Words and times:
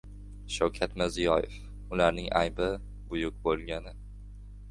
Shavkat 0.53 0.95
Mirziyoyev: 1.01 1.53
Ularning 1.97 2.31
aybi- 2.41 2.69
buyuk 3.11 3.37
bo‘lgani 3.47 3.97